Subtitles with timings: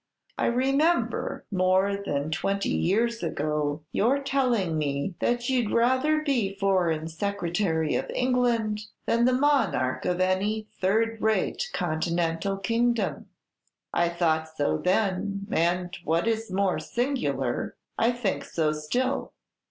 [0.39, 7.07] I remember, more than twenty years ago, your telling me that you'd rather be Foreign
[7.07, 13.27] Secretary of England than the monarch of any third rate Continental kingdom."
[13.93, 19.33] "I thought so then, and, what is more singular, I think so still."